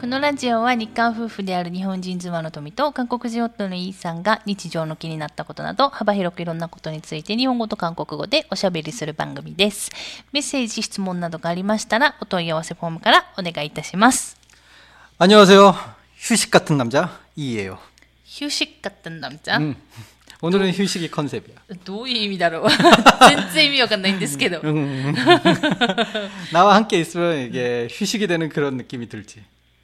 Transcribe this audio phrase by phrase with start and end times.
[0.00, 9.90] このラジオは日韓夫婦である日本人妻の富と韓国人夫のイーさんが日常の気になったことなど幅広くいろんなことについて日本語と韓国語でおしゃべりする番組です。
[10.32, 14.36] メッセージ、質問などがありましたらお問い合わせフォームからお願いいたします。
[15.16, 15.74] 안녕하세요.
[16.18, 17.78] 휴식 같은 남자 이예요.
[18.26, 19.56] 휴식 같은 남자?
[19.56, 19.74] 음.
[20.42, 21.56] 오늘은 휴식이 컨셉이야.
[21.86, 24.60] どういう 意味だろう全然意味わかんないんです けど。
[24.62, 25.14] 음.
[26.52, 29.42] 나와 함께 있으면 이게 휴식이 되는 그런 느낌이 들지.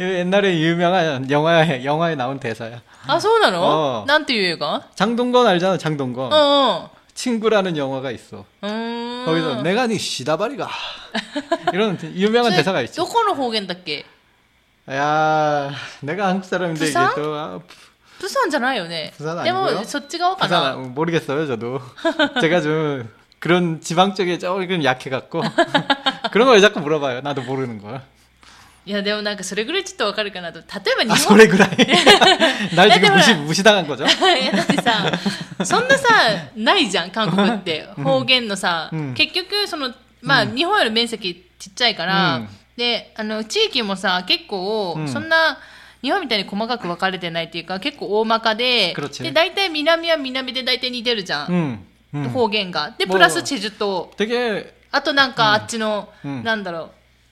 [0.00, 2.80] 옛날에 유명한 영화에 영화에 나온 대사야.
[3.06, 6.30] あ、そうなのあなんていう映画 장동건 알잖아 장동건.
[6.32, 8.44] うん 친구라는 영화가 있어.
[8.62, 8.70] うん。
[8.70, 9.26] うーん。
[9.26, 10.68] 거기서 내가 네 시다발이가
[11.72, 12.96] 이런 유명한 それ 대사가 있지.
[12.96, 14.04] どこの方言だっけ
[14.90, 15.70] 야,
[16.00, 17.14] 내가 한국 사람인데 이게 부산?
[17.16, 17.60] 또 아,
[18.20, 19.12] プサンじゃないよね。
[19.16, 19.78] 부산 で 아니고요?
[19.80, 21.80] も、そっち側か 부산 な 아- 모르겠어요 저도.
[22.40, 23.08] 제가 좀
[23.40, 25.42] 그런 지방 쪽에 조금 약해갖고
[26.32, 27.20] 그런 걸 왜 자꾸 물어봐요.
[27.22, 28.00] 나도 모르는 걸.
[28.83, 30.59] いやでもなんかそれぐらいちょっとわかるかなと。
[30.59, 31.17] 例えば日本。
[31.17, 31.69] それぐらい？
[32.75, 33.15] 大丈夫？
[33.15, 34.07] 虫虫だがんこじゃ
[34.37, 35.11] いやだってさ
[35.63, 36.07] そんなさ
[36.55, 37.87] ないじゃん韓国って。
[38.03, 45.59] 方言のさ、うん、結局そのまあ、うん、日本より面積ちっちゃいから、うん、であの地域もさ結構そんな、
[46.01, 51.85] 日本みたいに細かく分かれてないっていうか結構大まかでで大体南は南で大体似てるじゃん、
[52.33, 52.95] 方言が。
[52.97, 54.09] でプラスチェジュ島。
[54.91, 56.91] あとなんかあっちの、なんだろう。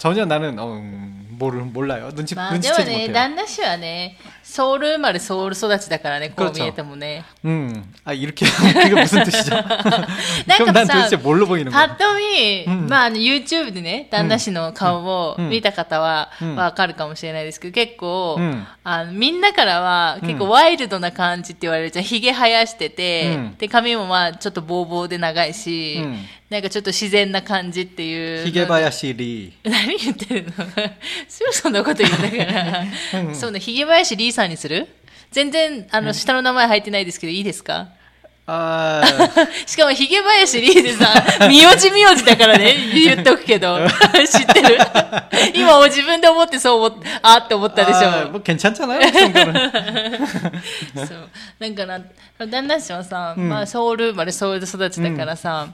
[0.00, 2.10] 전혀 나는 어, 음, 모르 몰라요.
[2.14, 3.12] 눈치 まあでも 눈치채지 ね、 못해요.
[3.12, 7.24] 旦那氏はね、ソウル生まれソウル育ちだからね、こう 그렇죠 見えてもね。
[7.44, 9.50] 음, 아 이렇게 그게 무슨 뜻이죠?
[10.56, 11.94] 그럼 난 사- 도대체 뭘로 보이는 ぱ 거야?
[11.94, 22.04] っと見、うんまああの YouTube でね、旦那氏の顔をうん見た方はうんわかるかもしれないですけど、結構、うんあのみんなからは結構うんワイルドな感じって言われるじゃん。
[22.04, 28.46] 髭生やしてて、うんで、髪もまあちょっとボーボーで長いし、うん なんかちょっと自然な感じっていう。
[28.46, 29.52] 히게바야시 리.
[29.64, 30.52] 何言ってるの
[31.28, 33.34] すぐそんなこと言うんだから。
[33.34, 34.88] そうね、ひげ林リーさんにする
[35.32, 37.88] 全然、あの、下の名前入ってないですけど、いいですか
[38.48, 39.02] 아
[39.66, 41.12] しかも、ひげ林リーでさ、
[41.48, 43.76] 名字名字だからね、言っとくけど。
[44.30, 44.78] 知ってる
[45.52, 48.30] 今、もう自分で思ってそう思っ、あーって思ったでし 아, ょ。
[48.30, 49.00] 뭐 괜찮잖아요.
[49.00, 49.70] 그 정도는.
[51.08, 51.28] そう。
[51.58, 52.00] なんかな、
[52.38, 55.66] 旦那氏はさ、うんまあ、ソウル生まれソウルで育ちだからさ、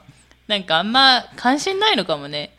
[0.47, 2.51] なんかあんま関心ないのかもね。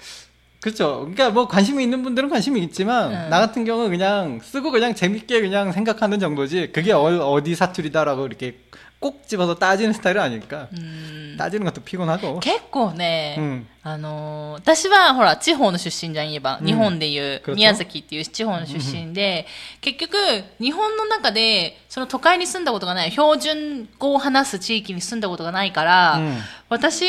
[0.60, 1.00] 그렇죠.
[1.00, 3.28] 그러니까 뭐 관심이 있는 분들은 관심이 있지만 응.
[3.30, 8.58] 나 같은 경우는 그냥 쓰고 그냥 재밌게 그냥 생각하는 정도지 그게 어, 디 사투리다라고 이렇게
[8.98, 11.36] 꼭 집어서 따지는 스타일은 아니니까 うん。
[11.36, 12.40] 따지는 것도 피곤하고.
[12.40, 16.58] 結構ね、うんあのー私はほら、地方の出身じゃん、言えば。
[16.60, 19.46] うん日本でいう、 그렇죠 宮崎っていう地方の出身で、
[19.82, 20.16] 結局、
[20.60, 26.38] 日本の中で、その都会に住んだことがない、標準語を話す地域に住んだことがないから、うん
[26.70, 27.04] 私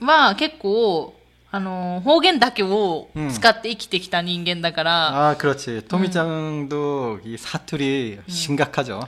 [0.00, 1.14] は結構、
[1.50, 5.82] あのー方言だけを使って生きてきた人間だから、 아 그렇지.
[5.88, 9.06] 토미짱도 이 사투리 심각하죠.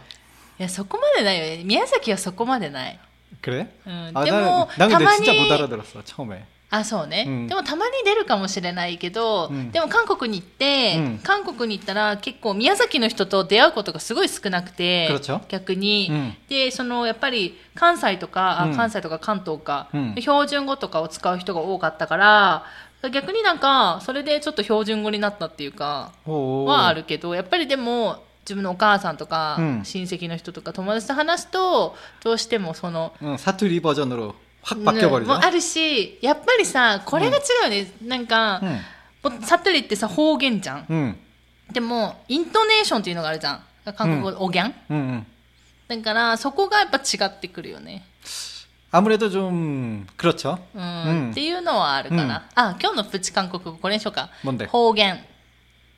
[0.58, 1.64] いや、そこまでないよね。
[1.64, 2.98] 宮崎はそこまでない。
[3.40, 3.68] 그래?
[3.86, 6.44] 음, 아, 근데 난, 뭐 난 근데 진짜 가만히- 못 알아들었어 처음에.
[6.71, 15.09] あそうね、うん、でもたまに出るかもしれないけど、うん、でも韓国に行って、うん、韓国に行ったら結構宮崎の人と出会うことがすごい少なくて
[15.47, 16.11] 逆に、
[16.47, 19.89] でそのやっぱり関西とか、あ関西とか関東か、
[20.19, 22.65] 標準語とかを使う人が多かったから
[23.11, 34.35] 逆になんかそれでちょっと標準語になったっていうかはあるけどやっぱりでも自分のお母さんとか、親戚の人とか友達と話すとどうしてもその、うん、サトゥリーバージョンだろう
[34.74, 35.26] ん 바뀌어버리죠.
[35.26, 37.40] もあるし、やっぱりさ、これが違
[37.70, 37.92] うよね。
[38.02, 38.80] なんか、 응,
[39.22, 40.86] ぼサトリってさ、方言じゃん。
[40.88, 41.16] 응,
[41.72, 43.64] でも、イントネーションっていうのがあるじゃん。
[43.96, 45.26] 韓国語でおぎゃん 응, 응.
[45.88, 48.02] だから、そこがやっぱ違ってくるよね。
[48.90, 50.58] 아무래도 좀 그렇죠.
[50.74, 50.82] うん。
[50.82, 52.48] うんっていうのはあるかな。
[52.54, 54.30] あ、今日のプチ韓国語、これにしようか。
[54.44, 54.66] 뭔데?
[54.66, 55.18] 方言。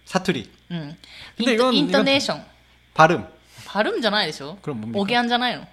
[0.06, 0.96] 사투리 うん。
[1.38, 2.42] イ 근데 ント 이건 イントネーション。
[2.94, 3.26] 발음.
[3.66, 4.98] パルムじゃないでしょ 그럼 뭡니까?
[5.00, 5.66] おぎゃんじゃないの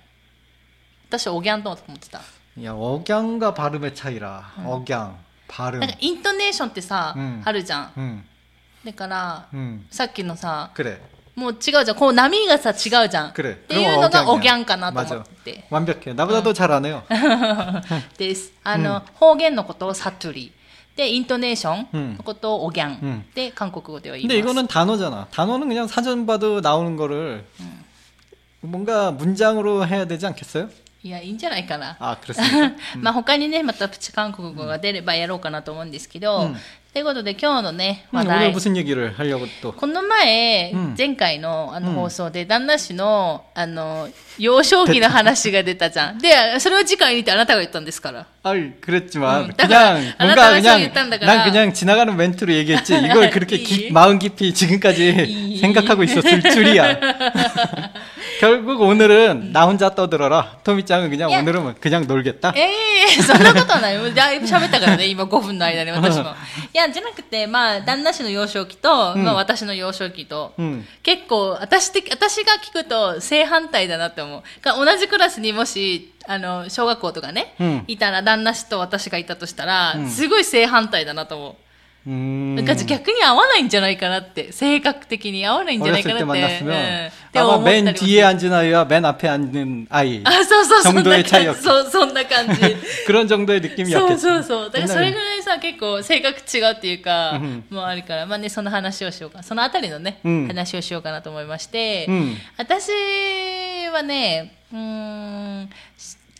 [1.10, 2.22] 私、おぎゃんと思ってた。
[2.64, 4.54] 야, 억양과 발음의 차이라.
[4.66, 5.18] 억양.
[5.48, 5.80] 발음.
[5.82, 8.24] なんかイントネーションってさ、うんあるじゃん 음,
[8.86, 9.86] だから、 음.
[9.92, 10.98] さっきのさ 그래,
[11.36, 13.52] もう違うじゃんこう波がさ違うじゃん 그래.
[13.52, 15.20] っていうのが 그럼 おぎゃんかなと思 맞아.
[15.22, 16.14] って、 완벽해.
[16.14, 17.04] 나보다도 잘하네요.
[18.18, 20.52] ですあの、方言のことをサトゥリ
[20.96, 25.28] でイントネーションのことをおぎゃん、うんで韓国語では言いま 근데 す 이거는 단어잖아.
[25.32, 27.46] 단어는 그냥 사전 봐도 나오는 거를
[28.62, 30.70] 뭔가 문장으로 해야 되지 않겠어요?
[31.09, 31.97] いやいいんじゃないかな。
[31.99, 32.41] あ苦しい、
[33.01, 36.57] まあ他にねまたプチ韓国語が出ればやろうかなと思うんですけど、うん、
[36.94, 39.72] ということで今日のね 음, 話 오늘 題、 무슨 얘기를 하려고 또.
[39.74, 46.20] この前、うん前回のあのうん放送で旦那氏のあの幼少期の話が出たじゃん。
[46.20, 48.26] で、それを次回にてあなたが言ったんですから。
[48.44, 48.52] 아,
[48.82, 52.94] 그랬지만 음, 그냥 딱 뭔가 알았다면서 그냥 일단 난 그냥 지나가는 멘트로 얘기했지.
[52.96, 53.64] 이걸 그렇게 이.
[53.64, 55.58] 깊- 마음 깊이 지금까지 이.
[55.58, 57.00] 생각하고 있었을 줄이야.
[58.40, 60.58] 결국 오늘은 나 혼자 떠들어라.
[60.64, 61.40] 토미짱은 그냥 야.
[61.40, 62.54] 오늘은 그냥 놀겠다.
[62.56, 63.98] ええそんなことはない。
[63.98, 66.34] もうだいぶ喋ったからね、今5分の間に私も。
[66.79, 69.25] いや、じゃなくて、まあ、旦那氏の幼少期と、うん。
[69.25, 70.85] まあ私の幼少期と、 음.
[71.03, 74.43] 結構私的私が聞くと正反対だなって思う。
[74.63, 77.85] が同じクラスにもしあの小学校とかね、うん。
[77.89, 80.09] いたら旦那氏と私がいたとしたら、うん。
[80.09, 81.57] すごい正反対だなと思う、 음.
[82.08, 89.06] なんか逆に合わないんじゃないかなって性格的に合わないんじゃないか 어렸을 な 때 って、うん 만났으면 って思 아마 ったり 맨 も 뒤에 앉은 아이와 맨
[89.06, 91.62] 앞에 앉는 아이 あそうそうそんな 정도의 感じ 차이였어.
[91.62, 92.62] そうそんな感じ
[93.08, 94.20] 그런 정도의 そう 느낌이었겠지.
[94.20, 102.36] そうそうだからそれぐらいさ結構性格違うっていうか、うんもうあるからまあねその話をしようかそのあたりのね、うん話をしようかなと思いまして、 음.
[102.58, 102.92] 私
[103.94, 104.78] はねうー
[105.64, 105.70] ん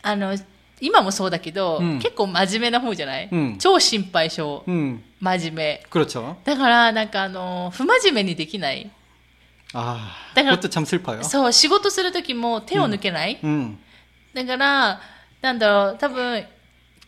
[0.02, 0.36] あの
[0.80, 5.00] 今もそうだけど、うん結構真面目な方じゃない、うん超心配性 음.
[5.20, 6.36] 真面目 그렇죠.
[6.44, 8.90] だからなんかあの不真面目にできない
[9.72, 11.22] 아, 내가- 그것도 참 슬퍼요.
[11.24, 13.76] そう仕事する時も手を抜けない、 음.
[14.34, 15.00] だから
[15.42, 16.44] なんだろう多分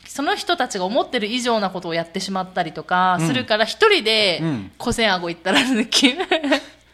[0.07, 6.17] その人たちが思ってる以上なことをやってしまったりとかうんするから一人でうん고생하고있다라는 느낌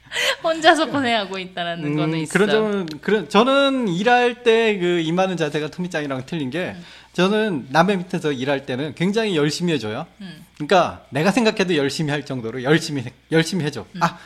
[0.44, 2.31] 혼자서 고생하고 있다라는 거는 음, 있어.
[2.33, 6.75] 그런 점은 그런 저는 일할 때 그 임하는 자세가 토미짱이랑 틀린 게
[7.13, 10.06] 저는 남의 밑에서 일할 때는 굉장히 열심히 해줘요.
[10.21, 10.45] 음.
[10.56, 13.86] 그러니까 내가 생각해도 열심히 할 정도로 열심히 해- 열심히 해줘.
[14.00, 14.18] 아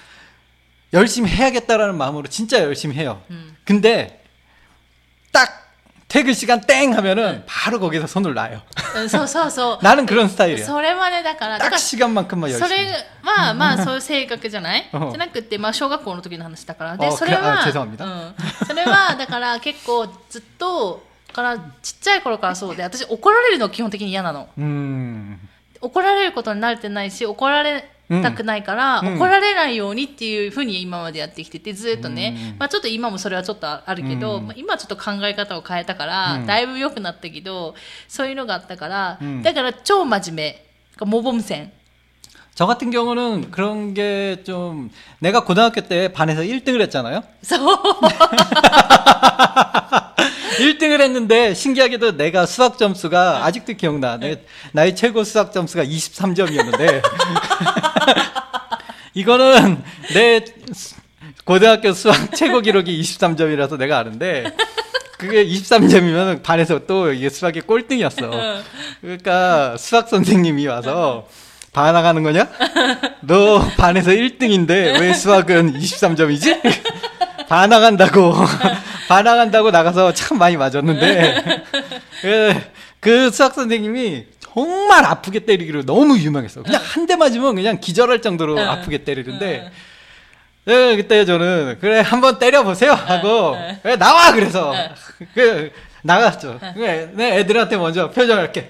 [0.93, 3.21] 열심히 해야겠다라는 마음으로 진짜 열심히 해요.
[3.29, 3.55] 음.
[3.63, 4.21] 근데
[5.31, 5.60] 딱
[6.10, 8.62] 퇴근 시간 땡 하면은 바로 거기서 손을 놔요.
[8.96, 9.78] うんそうそうそう。
[9.82, 10.64] 나는 그런 스타일이야.
[10.64, 12.68] それまでだから、だか 딱 ら 시간만큼만 そ 열심히.
[12.86, 12.92] れ
[13.24, 16.96] は、まあ、そういう性格じゃないじうんゃなくて、まあ、小学校の時の話だから。
[16.96, 18.34] で、あそれは、あ죄송합니다 うん。
[18.66, 24.48] それは、だから、結構、ずっと、だから、ちっちゃい頃からそうで、私、怒られるの基本的に嫌なの。
[24.58, 25.38] 음.
[25.80, 27.90] 怒られることに慣れてないし、怒られ
[28.21, 29.15] たくないから、うん。
[29.15, 32.59] 怒られないようにっていうふうに今までやってきてて、ずっとね、うん。
[32.59, 34.47] まあちょっと今もそれはちょっとあるけど、うん。
[34.47, 36.45] まあ今ちょっと考え方を変えたから、うん。
[36.45, 37.75] だいぶ良くなったけど、
[38.07, 39.41] そういうのがあったから、うん。
[39.41, 40.53] だから超真面
[40.99, 41.05] 目。
[41.05, 41.71] モボム線。
[42.53, 44.89] 저 같은 경우는 그런 게 좀
[45.19, 47.23] 내가 고등학교 때 반에서 1등을 했잖아요.
[47.43, 47.59] そう。
[50.59, 54.17] 1등을 했는데 신기하게도 내가 수학 점수가 아직도 기억나.
[54.17, 54.41] 내
[54.73, 57.01] 나의 최고 수학 점수가 23점이었는데
[59.13, 59.83] 이거는
[60.13, 60.43] 내
[60.73, 60.95] 수-
[61.45, 64.55] 고등학교 수학 최고 기록이 23점이라서 내가 아는데
[65.17, 68.29] 그게 23점이면 반에서 또 이게 수학이 꼴등이었어.
[69.01, 71.27] 그러니까 수학 선생님이 와서
[71.73, 72.47] 반항하는 거냐?
[73.21, 76.59] 너 반에서 1등인데 왜 수학은 23점이지?
[77.47, 78.33] 반항한다고
[79.07, 81.63] 반항한다고 나가서 참 많이 맞았는데
[82.21, 82.53] 그,
[82.99, 86.63] 그 수학 선생님이 정말 아프게 때리기로 너무 유명했어.
[86.63, 88.69] 그냥 한 대 맞으면 그냥 기절할 정도로 응.
[88.69, 89.71] 아프게 때리는데
[90.67, 94.73] 예, 그때 저는 그래 한번 때려보세요 하고 그래, 나와 그래서
[95.33, 95.71] 그
[96.03, 96.59] 나갔죠.
[96.73, 98.69] 그래, 내 애들한테 먼저 표정할게.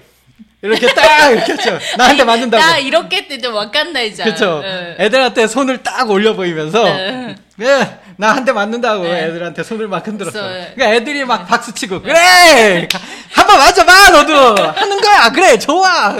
[0.62, 1.78] 이렇게 딱 이렇게 했죠.
[1.96, 2.62] 나한테 맞는다고.
[2.62, 4.24] 나 이렇게 했는데 와간다이자.
[4.24, 4.62] 그렇죠.
[4.98, 7.34] 애들한테 손을 딱 올려 보이면서 네.
[7.60, 9.24] 예, 나한테 맞는다고 네.
[9.24, 10.38] 애들한테 손을 막 흔들었어.
[10.38, 11.46] 요 그러니까 애들이 막 네.
[11.48, 12.86] 박수 치고 그래
[13.32, 16.14] 한번 맞아봐 너도 하는 거야 그래 좋아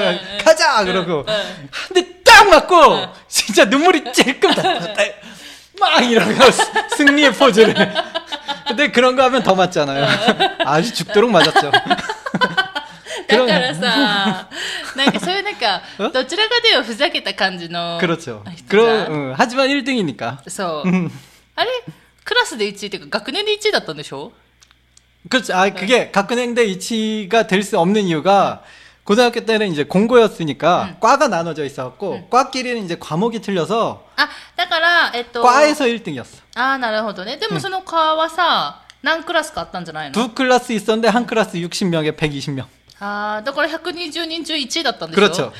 [0.44, 1.24] 가자 그러고
[1.70, 4.94] 한대 딱 맞고 진짜 눈물이 찔끔 났다.
[5.78, 6.32] 막 이러고
[6.96, 7.74] 승리의 포즈를.
[8.66, 10.06] 근데 그런 거 하면 더 맞잖아요.
[10.64, 11.70] 아주 죽도록 맞았죠.
[13.31, 14.49] だからさ、
[14.95, 18.43] なんかそういうなんかん、どちらかというとふざけた感じの 그렇죠.
[18.45, 20.37] 人じゃ 그런 ん 응, 하지만 1등이니까.
[20.49, 20.89] そう。
[21.55, 21.69] あれ
[22.23, 24.31] クラスで1位っていうか学年で1位だったんでしょ
[25.29, 25.55] 그렇죠.
[25.55, 28.63] 아, 그게 각근행대 이치가 될 수 없는 이유가
[29.03, 30.97] 고등학교 때는 이제 공고였으니까 응.
[30.99, 36.39] 과가 나눠져 있었고 과끼리는 이제 과목이 틀려서 あ、だから、えっと、 과에서 1등이었어.
[36.55, 37.37] ああ、なるほどね。
[37.37, 42.65] でもその科はさ、何クラスかあったんじゃないの 두 클래스 있었는데 한 클래스 60명에 120명.
[43.01, 45.53] ああ、だから120人中1位だったんでしょ 그렇죠.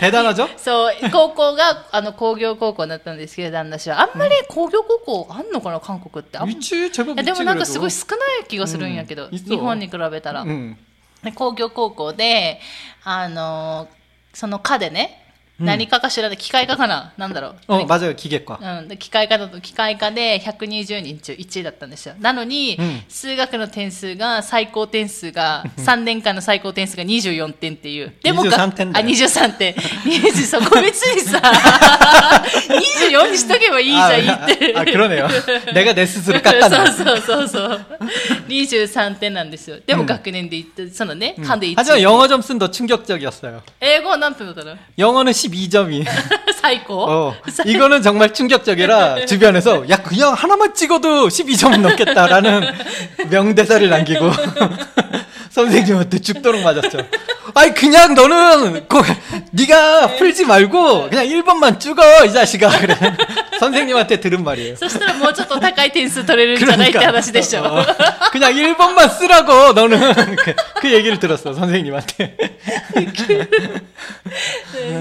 [0.00, 0.48] 대단하죠?
[0.58, 4.00] そう、高校が、あの、工業高校だったんですけど、旦那氏は。
[4.02, 6.36] あんまり工業高校あんのかな、韓国って。
[6.38, 8.06] あんい 위치 제법 やで 있지 もなんかすごい 그래도.
[8.10, 10.42] 少ない気がするんやけど、うんいっそ日本に比べたら。
[10.42, 10.76] 음.
[11.22, 12.60] で工業高校で、
[13.04, 13.86] あの、
[14.34, 15.23] その科でね、うん
[15.60, 17.54] 何かかしらで機械科かななんだろう。
[17.68, 18.80] 어 맞아요 기계과.
[18.80, 22.14] うん、で機械科だと機械科で120人中1位だったんですよ。
[22.18, 28.14] なのに、うん数学の点数が最高点数が3年間の最高点数が24点っていう。
[28.22, 29.74] でもが23点だあ、よ23点。
[29.74, 31.42] 20そこ別にさ、
[33.02, 34.78] 24にしとけばいいじゃん、言ってる。
[34.78, 35.28] 아, 아 그러네요.
[35.74, 36.68] 내가 내 스스로 깎았네.
[36.70, 37.86] そうそうそうそう。
[38.48, 39.78] 23点なんですよ。
[39.86, 42.02] でも学年で言って、そのね、間で1 하지만 位。
[42.02, 43.62] 영어 점수는 더 충격적이었어요.
[43.80, 46.05] 英語は何点だったの 영어는 12점이.
[46.61, 47.35] 最高 어,
[47.65, 52.63] 이거는 정말 충격적이라 주변에서 야 그냥 하나만 찍어도 12점 넘겠다라는
[53.29, 54.31] 명대사를 남기고
[55.54, 56.98] 선생님한테 죽도록 맞았죠.
[57.54, 59.02] 아니 그냥 너는 그,
[59.52, 62.96] 네가 풀지 말고 그냥 1번만 찍어 이 자식아 그래.
[63.58, 64.76] 선생님한테 들은 말이에요.
[64.76, 67.62] そしたらもうちょっと高い点数取れるんじゃないって話でしょ。
[67.64, 67.84] 어,
[68.32, 72.36] 그냥 1번만 쓰라고 너는 그, 그 얘기를 들었어 선생님한테.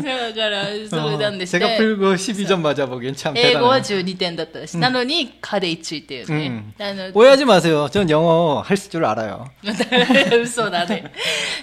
[0.03, 1.77] だから、それなんです 제가 ね。
[1.77, 4.03] 풀고 12점 맞아보기엔 참 英語は 대단해요.
[4.03, 6.63] 12点だったし、なのに、科で1位っていうね。
[6.79, 7.87] あの 오해하지 마세요.
[7.91, 9.49] 전 영어 할 줄 알아요.
[10.44, 11.12] 嘘だね。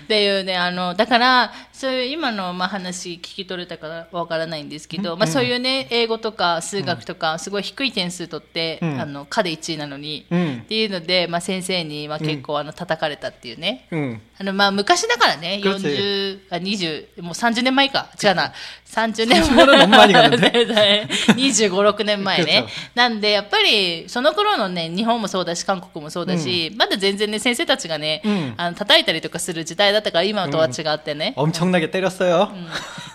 [0.03, 13.87] っていうね、あの、だから、そういう今の、まあ、話聞き取れたかわからないんですけど、まあ、そういうね、英語とか数学とか、すごい低い点数取って、うんあの、科で1位なのに、うんっていうので、まあ、先生に、まあ、結構、あの、叩かれたっていうね。
[13.91, 14.21] 응.
[14.40, 18.08] あの、まあ、昔だからね、 그렇지 40、あ、20、もう30年前か。
[18.22, 18.52] 違うな。
[18.86, 21.08] 30年 30年前にかなね。
[21.36, 31.32] 25、6 年前ね 그렇죠 。なんで、やっぱり、その頃のね、日本もそうだし、韓国もそうだし、まだ全然ね、先生たちがね、うんあの、叩いたりとかする時代だったから、今とは違ってね。
[31.36, 32.48] 엄청나게 때렸어요.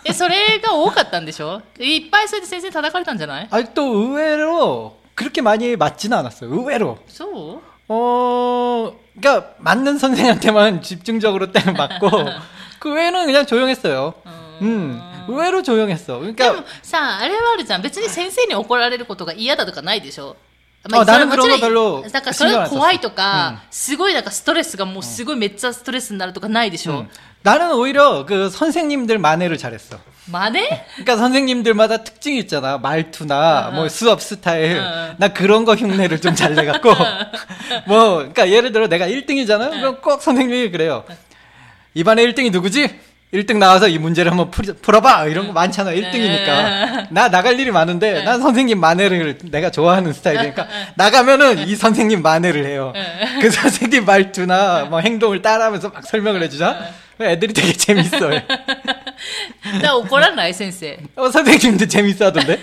[0.03, 6.49] で、それが多かったんでしょいっぱいそれで先生叩かれたんじゃない 아니 또 의외로 그렇게 많이 맞지는 않았어요.
[6.51, 6.97] 의외로.
[7.07, 12.09] そう 어, 그러니까 맞는 선생한테만 집중적으로 때는 맞고
[12.79, 14.13] 그 외에는 그냥 조용했어요.
[14.61, 16.19] 음, 의외로 조용했어.
[16.21, 17.81] で 그러니까 もさ、あれはあるじゃん。
[17.81, 20.35] 別に先生に怒られることが嫌だとかないでしょ
[20.85, 27.09] あそれ나는 もちろん 그런거별로 だからそれが怖いとうかん、すごいなんかストレスがもうすごいめっちゃストレスになるとかないでしょ 음,
[27.43, 29.99] 나는 오히려 그 선생님들 만회를 잘했어.
[30.31, 30.67] 真似
[30.97, 32.77] 그러니까 선생님들마다 특징이 있잖아.
[32.79, 34.77] 말투나 뭐 수업 스타일.
[34.77, 35.15] 응.
[35.17, 36.93] 나 그런 거 흉내를 좀 잘 내갖고
[37.87, 39.69] 뭐 그러니까 예를 들어 내가 1등이잖아.
[39.71, 41.03] 그럼 꼭 선생님이 그래요.
[41.93, 42.99] 이반에 1등이 누구지?
[43.33, 48.23] 1등 나와서 이 문제를 한번 풀, 풀어봐 이런 거 많잖아 1등이니까 나 나갈 일이 많은데
[48.23, 52.91] 난 선생님 만회를 내가 좋아하는 스타일이니까 나가면은 이 선생님 만회를 해요
[53.41, 60.97] 그 선생님 말투나 뭐 행동을 따라하면서 막 설명을 해주자 애들이 되게 재밌어요 だか ら怒らない先生。
[61.15, 62.59] 어, 선생님도 재밌어하던데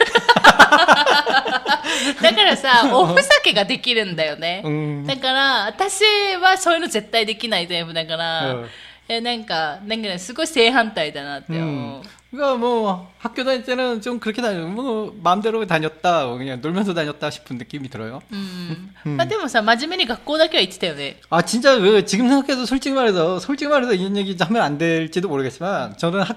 [2.22, 4.62] だからさ、おふざけができるんだよね。
[4.64, 6.02] うんだから、私
[6.42, 8.68] はそういうの絶対できないタイプだから、うん
[9.10, 12.00] えなんか、なんかね、すごい正反対だなって思う。
[12.00, 12.02] 음.
[12.30, 17.30] 그러니까 뭐 학교 다닐 때는 좀 그렇게 다녀 뭐 마음대로 다녔다 뭐 그냥 놀면서 다녔다
[17.30, 19.16] 싶은 느낌이 들어요 うん。
[19.16, 21.16] まあでもさ、真面目に学校だけは行ってたよね。
[21.30, 25.96] 아 진짜 그 지금 생각해도 솔직히 말해서 솔직히 말해서 이런 얘기 하면 안 될지도 모르겠지만
[25.96, 26.36] 저는 학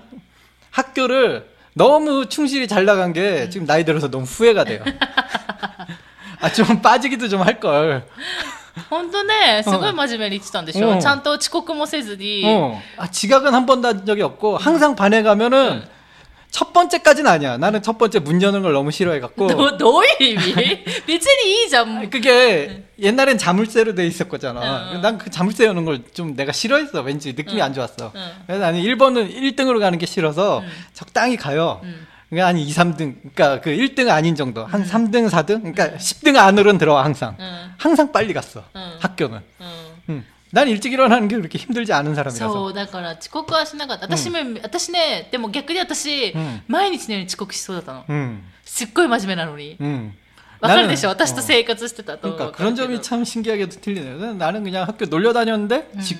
[0.71, 4.81] 학교를 너무 충실히 잘 나간 게 지금 나이 들어서 너무 후회가 돼요.
[6.39, 8.07] 아 좀 빠지기도 좀 할 걸.
[8.89, 12.43] 本当ね、すごい真面目に言ってたんでしょ、うんちゃんと遅刻もせずに。
[12.45, 12.79] 어.
[12.97, 15.83] 아 지각은 한 번도 한 적이 없고 항상 반에 가면은
[16.51, 17.57] 첫 번째까지는 아니야.
[17.57, 22.09] 나는 첫 번째 문 여는 걸 너무 싫어해갖고 どどういう意味 別にいいじゃん。
[22.09, 24.91] 그게 옛날엔 자물쇠로 돼 있었거잖아.
[24.95, 25.01] 응.
[25.01, 27.01] 난 그 자물쇠 여는 걸 좀 내가 싫어했어.
[27.01, 27.65] 왠지 느낌이 응.
[27.65, 28.11] 안 좋았어.
[28.13, 28.31] 응.
[28.47, 30.61] 그래서 아니 1번은 1등으로 가는 게 싫어서
[30.93, 31.81] 적당히 가요.
[32.25, 32.25] 응.
[32.29, 33.15] 그러니까 아니 2, 3등.
[33.35, 34.65] 그러니까 그 1등 아닌 정도.
[34.65, 35.59] 한 3등, 4등.
[35.73, 37.35] 그러니까 10등 안으로는 들어와 항상.
[37.39, 37.71] 응.
[37.77, 38.63] 항상 빨리 갔어.
[38.75, 38.97] 응.
[38.99, 39.41] 학교는.
[39.59, 39.67] うん。
[40.09, 40.25] 응.
[40.53, 42.65] 난 일찍 일어나는 게 그렇게 힘들지 않은 そ 사람이라서.
[42.71, 44.05] う、だから遅刻はしなかった。
[44.05, 48.05] 私も、私ね、でも逆に私、うん毎日のように遅刻しそうだったの。
[48.09, 48.41] 응.
[48.65, 49.77] すっごい真面目なのに。
[49.79, 50.13] 응.
[50.61, 51.41] わかるでしょ 나는- 私と 어.
[51.41, 52.33] 生活してたと。
[52.35, 54.33] 그러니까 그런 점이 참 신기하게도 틀리네요.
[54.35, 56.17] 나는 그냥 학교 놀려 다녔는데 지-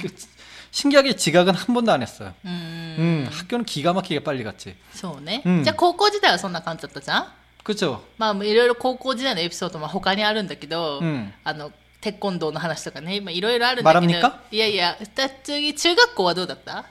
[0.72, 2.34] 신기하게 지각은 한 번도 안 했어요.
[2.46, 2.52] うん。
[2.52, 4.76] 음, 학교는 기가 막히게 빨리 갔지.
[4.94, 7.28] そうね、うんじゃあ高校時代はそんな感じだったじゃん
[7.64, 8.02] 그쵸?
[8.18, 14.08] まあいろいろ高校時代のエピソードも他にあるんだけど、うんあの、テコンドーの話とかね、今いろいろあるんだけど。
[14.08, 16.86] 말합니까 いやいや、だ次、中学校はどうだった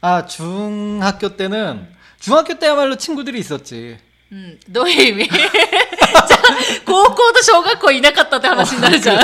[0.00, 1.88] 아, 중학교 때는,
[2.20, 3.98] 중학교 때야말로 친구들이 있었지.
[4.30, 5.30] うん、どういう意味 じ
[6.34, 6.40] ゃあ、
[6.84, 9.18] 高校と小学校いなかったって話になるじゃん。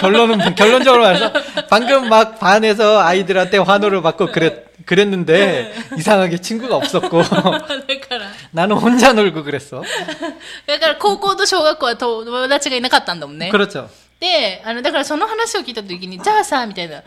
[0.00, 1.32] 결론은 결론적으로 말해서
[1.68, 7.60] 방금 막 반에서 아이들한테 환호를 받고 그랬 그랬는데 이상하게 친구가 없었고 だか
[8.18, 9.82] ら、 나는 혼자 놀고 그랬어.
[10.66, 13.50] だから高校と小学校は友達がいなかったんだもんね。
[13.52, 13.88] 그렇죠.
[14.20, 17.02] で、あの、だからその話を聞いた時に、じゃあさ、みたいな、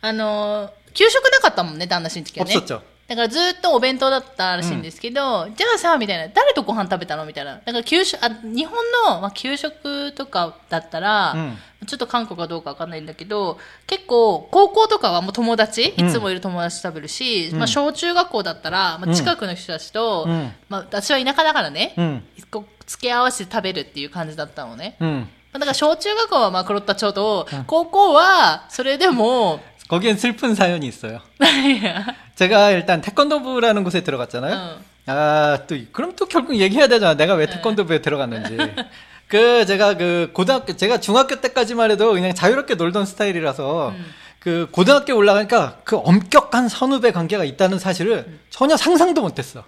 [0.00, 2.54] あの、給食なかったもんねって話の時はね。
[2.56, 2.80] 없었죠.
[3.08, 7.54] だからずっとお弁当だったらしいんですけど、じゃあさ、みたいな、誰とご飯食べたのみたいな。
[7.54, 13.56] だから給食、あ、日本の、まあ、給食とかだったら、うんちょっと韓国かどうかわかんないんだけど、
[13.86, 24.96] 結構、高校とかはもう友達、いつもいる友達と食べるし、まあ、小中学校だったら、まあ、近くの人たちと、うんまあ、私は田舎だからね、 응, こう付け合わせて食べるっていう感じだったのね。
[25.00, 25.28] 응.
[25.52, 31.22] だから小中学校はまあ、黒ったちょうど、高校は、それでも、 거기엔 슬픈 사연이 있어요.
[32.35, 34.53] 제가 일단 태권도부라는 곳에 들어갔잖아요.
[34.53, 34.93] 응.
[35.05, 37.15] 아, 또, 그럼 또 결국 얘기해야 되잖아.
[37.15, 38.57] 내가 왜 태권도부에 들어갔는지.
[39.27, 43.93] 그, 제가 그, 고등학교, 제가 중학교 때까지만 해도 그냥 자유롭게 놀던 스타일이라서,
[44.39, 49.63] 그, 고등학교 올라가니까 그 엄격한 선후배 관계가 있다는 사실을 전혀 상상도 못했어.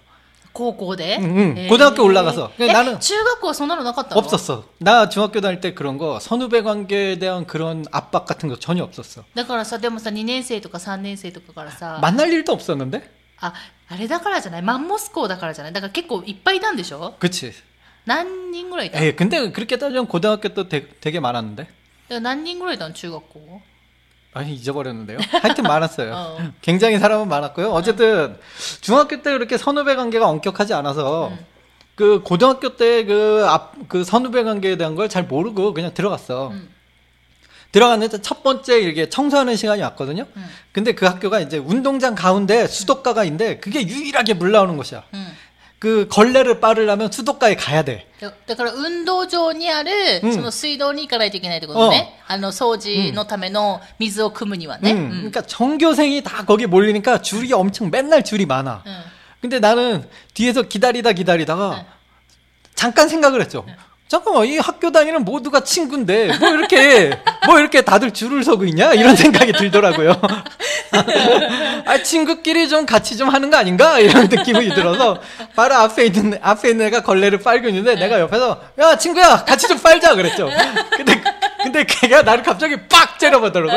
[0.55, 1.53] 高校で、 응, 응.
[1.57, 2.51] えー 고등학교 올라가서.
[2.59, 4.65] え 그러니까 나는 中学校はそんなのなかったの 없었어.
[4.79, 9.23] 나 중학교 다닐 때 그런 거, 선후배 관계에 대한 그런 압박 같은 거 전혀 없었어.
[9.33, 13.01] だからさでもさ2年生とか3年生とかからさ 만날 일도 없었는데?
[13.39, 13.53] あ
[13.87, 17.53] あれだからじゃないマンモス校だからじゃないだから結構いっぱいいたんでしょ 그치.
[18.05, 21.63] 何人ぐらいいた 에이, 근데 그렇게 따지면 고등학교 때 되- 되게 많았는데?
[21.63, 21.71] だか
[22.09, 23.61] ら何人ぐらいいたの中学校
[24.36, 25.18] 아니 잊어버렸는데요.
[25.42, 26.12] 하여튼 많았어요.
[26.14, 26.52] 어.
[26.60, 27.70] 굉장히 사람은 많았고요.
[27.70, 28.36] 어쨌든
[28.82, 31.32] 중학교 때 그렇게 선후배 관계가 엄격하지 않아서
[31.94, 36.48] 그 고등학교 때그앞그 선후배 관계에 대한 걸 잘 모르고 그냥 들어갔어.
[36.50, 36.68] 음.
[37.72, 40.26] 들어갔는데 첫 번째 이렇게 청소하는 시간이 왔거든요.
[40.36, 40.46] 음.
[40.72, 45.02] 근데 그 학교가 이제 운동장 가운데 수도가가 있는데 그게 유일하게 물 나오는 곳이야.
[45.83, 48.07] うん、 그 걸레를 빠르려면 수도가에 가야 돼.
[48.21, 49.91] だだから運動場にある、
[50.23, 58.83] うんその水道に行かないといけないってことね、あの掃除のための水を汲むにはね、 음, うん 그러니까 전교생이 다 거기 몰리니까 줄이 엄청 맨날 줄이 많아.
[58.85, 58.93] うん
[59.41, 61.83] 근데 나는 뒤에서 기다리다 기다리다가
[62.75, 63.65] 잠깐 생각을 했죠.
[64.08, 69.16] 잠깐만 이 학교 다니는 모두가 친구인데 뭐 이렇게 뭐 이렇게 다들 줄을 서고 있냐 이런
[69.16, 70.20] 생각이 들더라고요.
[71.84, 75.20] 아 친구끼리 좀 같이 좀 하는 거 아닌가 이런 느낌이 들어서
[75.56, 79.78] 바로 앞에 있는 앞에 있는 애가 걸레를 빨고 있는데 내가 옆에서 야 친구야 같이 좀
[79.78, 80.48] 빨자 그랬죠.
[80.96, 81.20] 근데
[81.66, 83.72] 근데 걔가 나를 갑자기 빡 째려보더라고.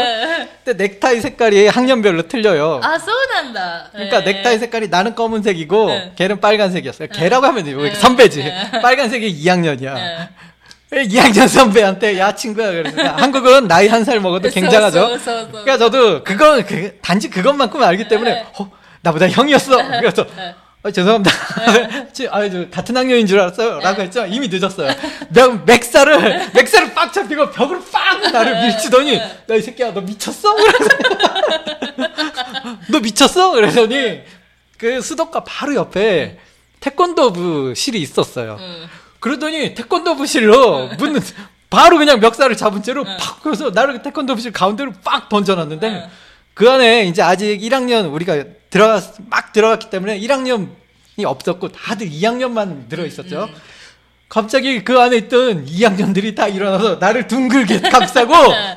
[0.63, 2.79] 근데 넥타이 색깔이 학년별로 틀려요.
[2.83, 3.87] 아, 소난다.
[3.91, 7.07] 그러니까 넥타이 색깔이 나는 검은색이고 걔는 빨간색이었어요.
[7.09, 7.93] 걔라고 하면 돼요.
[7.95, 8.43] 선배지.
[8.81, 10.27] 빨간색이 2학년이야.
[10.91, 14.99] 2학년 선배한테 야 친구야 그래서 한국은 나이 한 살 먹어도 굉장하죠.
[15.51, 18.71] 그러니까 저도 그건 그, 단지 그것만큼은 알기 때문에 어,
[19.01, 19.77] 나보다 형이었어.
[19.99, 20.25] 그래서
[20.81, 21.31] 어, 죄송합니다.
[22.13, 23.79] 지- 아, 저 같은 학년인 줄 알았어요.
[23.81, 24.25] 라고 했죠.
[24.25, 24.93] 이미 늦었어요.
[25.29, 30.55] 맥, 맥살을, 맥살을 빡 잡히고 벽으로 빡 나를 밀치더니, 야, 이 새끼야, 너 미쳤어?
[30.55, 30.87] 그래서
[32.89, 33.51] 너 미쳤어?
[33.51, 34.21] 그러더니,
[34.77, 36.39] 그 수도가 바로 옆에
[36.79, 38.55] 태권도부 실이 있었어요.
[38.59, 38.87] うん
[39.19, 41.21] 그러더니 태권도부 실로 문
[41.69, 46.09] 바로 그냥 멱살을 잡은 채로 팍 그래서 나를 태권도부 실 가운데로 빡 던져놨는데
[46.53, 53.05] 그 안에 이제 아직 1학년 우리가 들어가 막 들어갔기 때문에 1학년이 없었고 다들 2학년만 들어
[53.05, 53.43] 있었죠.
[53.43, 53.55] 음, 음.
[54.27, 58.33] 갑자기 그 안에 있던 2학년들이 다 일어나서 나를 둥글게 감싸고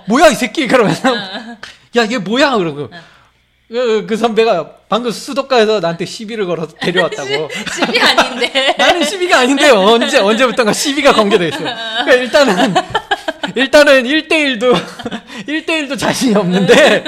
[0.09, 1.15] 뭐야 이 새끼 그러면서
[1.95, 2.89] 야 얘 뭐야 그러고
[3.69, 7.49] 그, 그, 선배가 방금 수도가에서 나한테 시비를 걸어서 데려왔다고.
[7.75, 8.75] 시비 아닌데.
[8.77, 9.77] 나는 시비가 아닌데요.
[9.81, 11.75] 언제 언제부턴가 시비가 공개돼 있어요.
[12.05, 12.75] 그러니까 일단은
[13.55, 14.75] 일단은 1대1도
[15.49, 17.05] 1대1도 자신이 없는데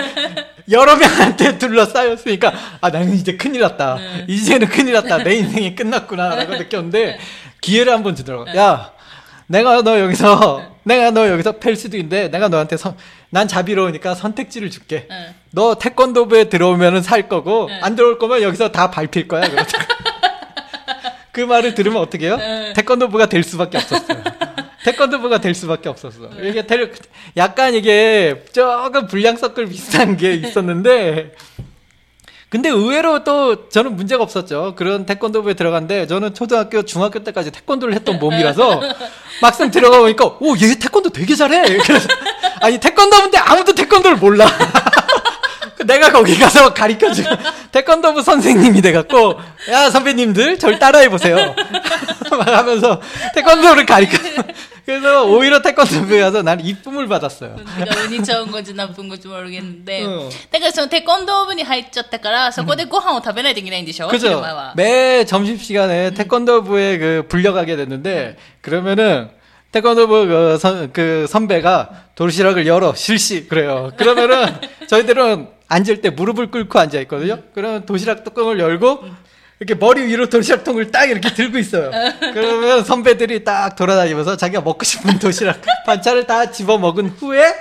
[0.71, 3.99] 여러 명한테 둘러싸였으니까, 아, 나는 이제 큰일 났다.
[4.29, 5.19] 이제는 큰일 났다.
[5.19, 6.35] 내 인생이 끝났구나.
[6.35, 7.19] 라고 느꼈는데,
[7.61, 8.47] 기회를 한 번 주더라고.
[8.57, 8.93] 야,
[9.47, 12.97] 내가 너 여기서, 내가 너 여기서 팰 수도 있는데, 내가 너한테 선,
[13.31, 15.07] 난 자비로우니까 선택지를 줄게.
[15.11, 17.79] うん너 태권도부에 들어오면은 살 거고 네.
[17.81, 19.43] 안 들어올 거면 여기서 다 밟힐 거야.
[21.31, 22.37] 그 말을 들으면 어떻게 해요?
[22.37, 22.73] 네.
[22.75, 24.23] 태권도부가 될 수밖에 없었어요.
[24.85, 26.29] 태권도부가 될 수밖에 없었어.
[26.43, 26.91] 이게 대-
[27.37, 31.35] 약간 이게 조금 불량 섞을 비슷한 게 있었는데
[32.51, 34.75] 근데 의외로 또 저는 문제가 없었죠.
[34.77, 38.81] 그런 태권도부에 들어갔는데 저는 초등학교, 중학교 때까지 태권도를 했던 몸이라서
[39.43, 41.79] 막상 들어가 보니까 오, 얘 태권도 되게 잘해.
[41.79, 42.07] 그래서
[42.61, 44.47] 아니 태권도부인데 아무도 태권도를 몰라.
[45.86, 47.30] 내가 거기 가서 가르쳐주고
[47.72, 51.56] 태권도부 선생님이 돼갖고 야 선배님들 절 따라해 보세요.
[52.30, 53.02] 막 하면서
[53.34, 54.18] 태권도를 가르쳐
[54.86, 57.56] 그래서 오히려 태권도부에 가서 나는 이쁨을 받았어요.
[57.58, 64.42] だから、にちゃんごじ何分ごじもあるげんで、うんだからそのテコンドー部に入っちゃったから、そこでご飯を食べないといけないんでしょ昼 그죠?
[64.42, 64.74] 間は。
[64.76, 69.30] 매 점심시간에 태권도부에 그 불려가게 됐는데, 그러면은,
[69.72, 73.92] 태권도부 그, 선, 그 선배가 도시락을 열어, 실시, 그래요.
[73.96, 77.44] 그러면은, 저희들은 앉을 때 무릎을 꿇고 앉아있거든요?
[77.54, 79.04] 그러면 도시락 뚜껑을 열고,
[79.60, 81.92] 이렇게 머리 위로 도시락통을 딱 이렇게 들고 있어요.
[82.34, 87.54] 그러면 선배들이 딱 돌아다니면서 자기가 먹고 싶은 도시락 반찬을 다 집어 먹은 후에,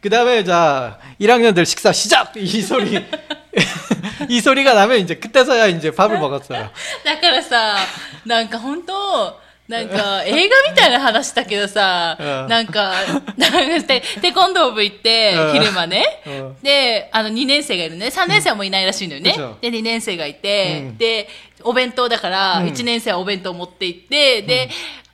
[0.00, 2.32] 그 다음에 자, 1학년들 식사 시작!
[2.36, 3.04] 이 소리.
[4.28, 6.70] 이 소리가 나면 이제 그때서야 이제 밥을 먹었어요.
[7.04, 7.76] だからさ、
[8.24, 9.38] なんか本当
[9.71, 12.49] なんか映画みたいな話だけどさ、うん。
[12.49, 12.91] なんか、
[13.37, 15.53] なんかテテコンドー部行ってう、ん。
[15.53, 16.05] 昼間ね。
[16.27, 16.55] うん。
[16.61, 18.07] で、あの2年生がいるね。
[18.07, 19.59] 3年生はもういないらしいのよねうん。
[19.61, 21.29] で、2年生がいてうん、で、
[21.63, 22.67] お弁当だから、うん。
[22.67, 24.69] 1年生はお弁当持って行って、で、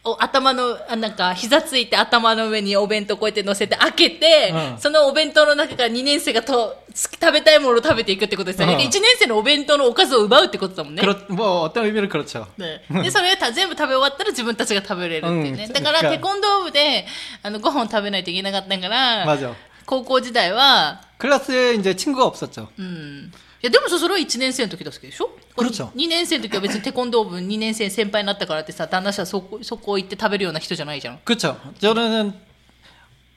[0.06, 8.72] お頭の、あなんか、膝ついて頭の上にお弁当こうやって乗せて開けて、うんそのお弁当の中から2年生がと食べたいものを食べていくってことですよね。
[8.72, 11.02] うんで1年生のお弁当のおかずを奪うってことだもんね。
[11.02, 12.46] 그렇, 뭐, 어떤 의미로 그렇죠.
[12.58, 15.64] ね、で、それた全部食べ終わったら自分たちが食べれるっていうね。
[15.66, 17.06] うんだから、なんかテコンドー部で、
[17.44, 19.52] あの、ご飯を食べないといけなかったから、 맞아.
[19.86, 22.68] 高校時代は、 클래스에 이제 친구가 없었죠.
[22.78, 22.86] うん。
[22.86, 23.30] い
[23.62, 31.18] や、でもさそれは1年生の時だけでしょ그렇죠 2年生の時は別にテコンドー部2年生先輩になったからってさ、旦那氏はそこ、そこ行って食べるような人じゃないじゃん。
[31.24, 31.60] 그렇죠.
[31.80, 32.32] 저는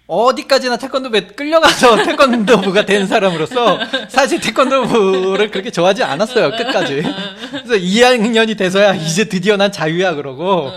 [0.07, 6.51] 어디까지나 태권도부에 끌려가서 태권도부가 된 사람으로서 사실 태권도부를 그렇게 좋아하지 않았어요.
[6.51, 7.01] 끝까지.
[7.49, 10.71] 그래서 2학년이 돼서야 이제 드디어 난 자유야 그러고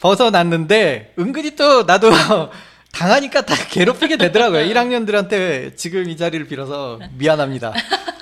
[0.00, 2.10] 벗어났는데 은근히 또 나도
[2.92, 4.66] 당하니까 다 괴롭히게 되더라고요.
[4.72, 7.74] 1학년들한테 지금 이 자리를 빌어서 미안합니다.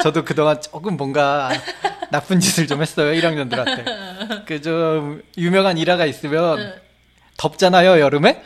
[0.03, 1.49] 저도 그동안 조금 뭔가
[2.12, 3.12] 나쁜 짓을 좀 했어요.
[3.19, 4.45] 1학년들한테.
[4.45, 6.73] 그 좀 유명한 일화가 있으면
[7.38, 8.43] 덥잖아요, 여름에?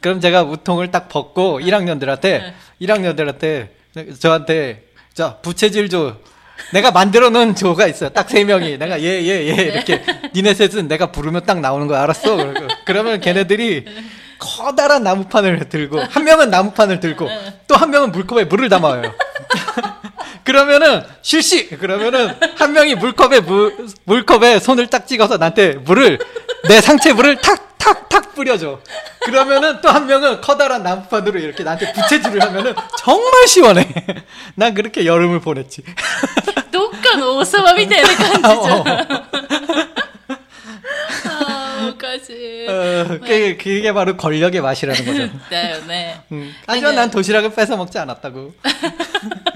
[0.00, 3.68] 그럼 제가 우통을 딱 벗고 1학년들한테 1학년들한테
[4.20, 6.16] 저한테 자 부채질 조
[6.72, 8.10] 내가 만들어 놓은 조가 있어요.
[8.10, 10.02] 딱 세 명이 내가 얘얘얘 이렇게
[10.34, 12.36] 니네 셋은 내가 부르면 딱 나오는 거 알았어.
[12.36, 13.84] 그러고 그러면 걔네들이
[14.38, 17.28] 커다란 나무판을 들고 한 명은 나무판을 들고
[17.66, 19.14] 또 한 명은 물컵에 물을 담아요.
[20.46, 26.18] 그러면은 실시 그러면은 한 명이 물컵에 물, 물컵에 손을 딱 찍어서 나한테 물을
[26.68, 28.80] 내 상체 물을 탁 탁 탁 뿌려줘.
[29.24, 33.88] 그러면은 또 한 명은 커다란 나무판으로 이렇게 나한테 부채질을 하면은 정말 시원해.
[34.54, 35.82] 난 그렇게 여름을 보냈지.
[36.70, 38.84] 독한 오사마 밑에 간지죠.
[43.20, 45.30] 그게, 그게 바로 권력의 맛이라는 거죠.
[45.50, 46.20] 네, 네.
[46.32, 46.54] 음.
[46.66, 48.54] 하지만 난 도시락을 뺏어 먹지 않았다고.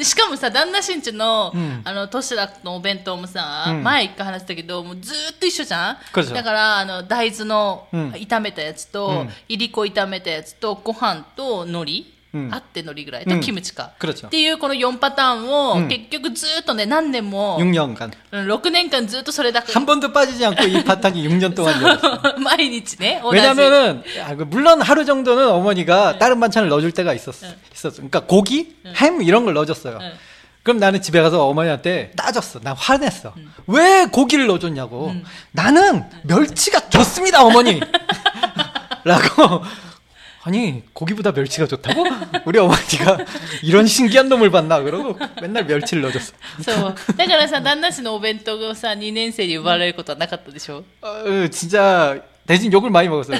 [0.00, 1.82] でしかもさ、旦那新地の、うん。
[1.84, 3.82] あの、トシラのお弁当もさ、うん。
[3.82, 5.98] 前一回話したけど、もうずーっと一緒じゃん？
[6.32, 8.10] だから、あの、大豆のうん。
[8.12, 9.30] 炒めたやつと、うん。
[9.46, 12.19] いりこ炒めたやつと、ご飯と海苔、うん
[12.51, 13.25] あって海苔ぐらい。
[13.25, 13.91] と、うんキムチか。
[13.97, 14.27] 그렇죠.
[14.27, 18.11] っていうこの4パターンを、うん結局ずーっとね、何年も、 6년간.
[18.33, 19.71] うん6年間ずっとそれだけ。
[19.71, 22.35] 한 번도 빠지지 않고 이 파탄이 6년 동안 이어졌어요.
[22.39, 23.37] 毎日ね、同じ。
[23.37, 27.47] 왜냐면은 아, 그 물론 하루 정도는 어머니가 다른 반찬을 넣어줄 때가 있었어.
[27.73, 27.95] 있었어.
[27.95, 29.99] 그러니까 고기, 햄 이런 걸 넣어줬어요.
[30.01, 30.11] 응.
[30.63, 32.59] 그럼 나는 집에 가서 어머니한테 따졌어.
[32.59, 33.33] 난 화냈어.
[33.67, 35.13] 왜 고기를 넣어줬냐고.
[35.53, 37.79] 나는 멸치가 좋습니다, 어머니.
[39.05, 39.63] 라고.
[40.43, 42.03] 아니 고기보다 멸치가 좋다고?
[42.45, 43.17] 우리 어머니가
[43.63, 46.33] 이런 신기한 놈을 봤나 그러고 맨날 멸치를 넣어줬어.
[46.61, 46.95] そう。
[47.17, 53.39] だからさ、旦那氏のお弁当がさ、2年生に奪われることはなかったでしょ 어, 진짜 대신 욕을 많이 먹었어요.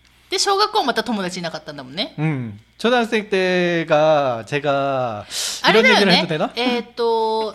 [0.30, 2.14] で、小学校はまた友達いなかったんだもんね。
[2.18, 2.58] 음.
[2.78, 5.24] 초등학생 때가 제가
[5.62, 6.50] あれ 이런 だよ 얘기를 ね 해도 되나?
[6.56, 7.54] 。えーっと、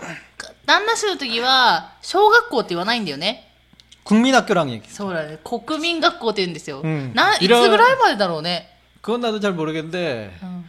[0.66, 3.48] 旦那氏の時は、小学校って言わないんだよね。
[4.04, 4.90] 국민학교랑 얘기.
[4.90, 5.38] そうだね。
[5.44, 6.82] 国民学校って言うんですよ。
[6.82, 8.68] うんないついろぐらいまでだろうね。
[9.02, 10.66] 그건 나도 잘 모르겠는데 うん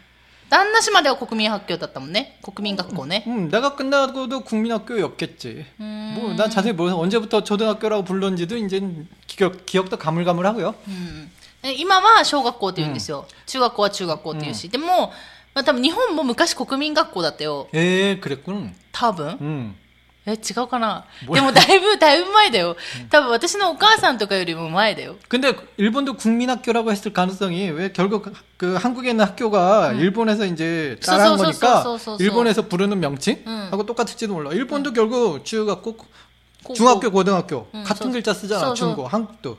[0.50, 2.38] 旦那氏までは国民学校だったもんね。
[2.42, 3.24] 国民学校ね。
[3.26, 5.64] 음, 내가 끝나고도 국민학교였겠지.
[5.80, 8.82] うーん 뭐, 난 자세히 모르서 언제부터 초등학교라고 불렀는지도 이제
[9.26, 10.74] 기억, 기억도 가물가물하고요.
[10.86, 11.35] うんえ
[11.78, 13.26] 今は小学校って言うんですよ。
[13.46, 14.68] 中学校は中学校って言うし。
[14.68, 15.12] でも、
[15.54, 17.68] まあ多分日本も昔国民学校だったよ。
[17.72, 18.72] 에, 그랬군.
[18.92, 19.38] 多分。
[19.40, 19.74] 음.
[20.24, 22.76] え、違うかなでもだいぶ、だいぶ前だよ。
[23.10, 25.16] 多分私のお母さんとかよりも前だよ。
[25.28, 31.36] 근데 일본도 국민학교라고 했을 가능성이 왜 결국 그 한국에 있는 학교가 일본에서 이제 따라한 쏘,
[31.38, 32.22] 쏘, 거니까 쏘, 쏘, 쏘, 쏘.
[32.22, 33.68] 일본에서 부르는 명칭 응.
[33.72, 34.52] 하고 똑같을지도 몰라.
[34.52, 38.60] 일본도 결국 중학교, 고- 중학교, 고등학교 응, 같은 쏘, 글자 쓰잖아.
[38.60, 38.74] 쏘, 쏘.
[38.76, 39.58] 중고, 한국도.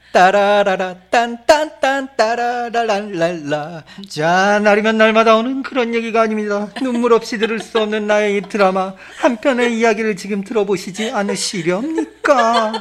[0.11, 3.83] 따라라라 딴딴딴 따라라랄랄라.
[4.09, 6.69] 자 날이면 날마다 오는 그런 얘기가 아닙니다.
[6.81, 8.93] 눈물 없이 들을 수 없는 나의 이 드라마.
[9.17, 12.73] 한 편의 이야기를 지금 들어보시지 않으시렵니까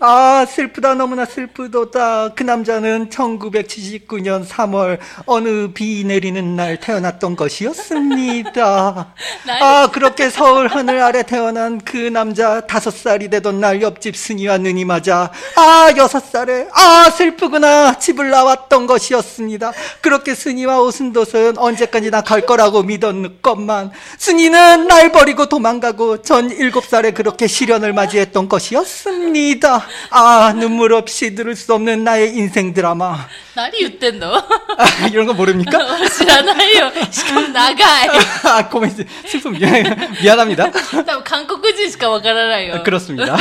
[0.00, 2.30] 아 슬프다 너무나 슬프도다.
[2.34, 9.14] 그 남자는 1979년 3월 어느 비 내리는 날 태어났던 것이었습니다.
[9.60, 14.84] 아 그렇게 서울 하늘 아래 태어난 그 남자 다섯 살이 되던 날 옆집 순이와 눈이
[14.84, 17.98] 맞아 아 여섯 살에 아 슬프구나.
[17.98, 19.72] 집을 나왔던 것이었습니다.
[20.00, 23.92] 그렇게 순이와 오순도순 언제까지나 갈 거라고 믿었건만.
[24.18, 31.55] 순이는 날 버리고 도망가고 전 일곱 살에 그렇게 시련을 맞이했던 것이었습니다 아 눈물 없이 들을
[31.55, 35.77] 수 없는 나의 인생 드라마 何言ってんの 아, 이런 거 모릅니까?
[36.09, 36.89] 知らないよ。
[37.11, 38.09] しかも長い。
[38.45, 39.83] 아 고멘 슬픔 미안,
[40.21, 42.81] 미안합니다 多分韓国人しかわからないよ。
[42.83, 43.35] 그렇습니다.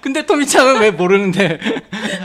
[0.00, 1.58] 근데 토미짱은 왜 모르는데?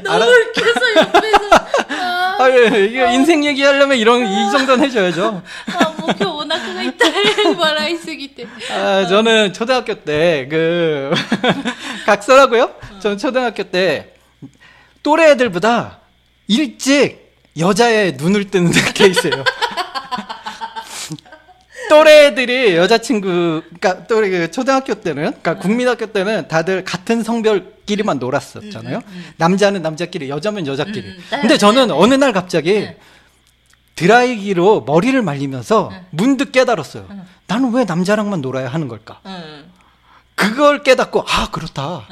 [0.08, 0.20] 알아?
[0.20, 1.56] 너무 웃겨서 옆에서.
[1.89, 5.42] 아, 아, 예, 이게 인생 얘기하려면 이런 이 정도는 해줘야죠.
[5.74, 7.56] 아, 뭐 今日お腹が痛い。
[7.56, 8.48] 笑いすぎて。
[8.72, 11.12] 아, 저는 초등학교 때 그
[12.06, 12.76] 각서라고요?
[13.00, 14.13] 저는 초등학교 때
[15.04, 16.00] 또래 애들보다
[16.48, 19.44] 일찍 여자의 눈을 뜨는 케이스예요.
[21.89, 29.02] 또래 애들이 여자친구, 그러니까 또래 그 초등학교 때는, 그러니까 국민학교 때는 다들 같은 성별끼리만 놀았었잖아요.
[29.38, 31.08] 남자는 남자끼리, 여자면 여자끼리.
[31.08, 31.42] 음, 음.
[31.42, 32.89] 근데 저는 어느 날 갑자기
[33.95, 36.07] 드라이기로 머리를 말리면서 응.
[36.11, 37.07] 문득 깨달았어요.
[37.11, 37.27] 응.
[37.47, 39.21] 나는 왜 남자랑만 놀아야 하는 걸까?
[39.27, 39.65] 응.
[40.35, 42.07] 그걸 깨닫고 아 그렇다.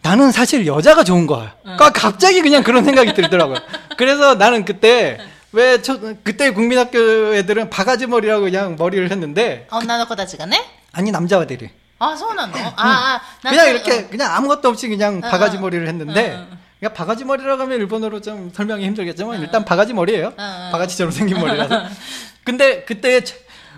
[0.00, 1.54] 나는 사실 여자가 좋은 거야.
[1.94, 3.58] 갑자기 그냥 그런 생각이 들더라고요.
[3.98, 5.18] 그래서 나는 그때
[5.52, 10.64] 왜 저, 그때 국민학교 애들은 바가지 머리라고 그냥 머리를 했는데 어, 그 언나노코다지가네?
[10.92, 11.68] 아니 남자와들이.
[11.98, 12.58] 아 서운한 거.
[12.58, 14.08] 어, 아, 아 그냥 이렇게 어.
[14.08, 16.46] 그냥 아무것도 없이 그냥 바가지 머리를 했는데.
[16.82, 19.40] 그러니까 바가지 머리라고 하면 일본어로 좀 설명이 힘들겠지만 어.
[19.40, 20.32] 일단 바가지 머리예요.
[20.36, 20.68] 아, 아.
[20.68, 20.72] 어.
[20.72, 21.84] 바가지처럼 생긴 머리라서.
[22.42, 23.22] 근데 그때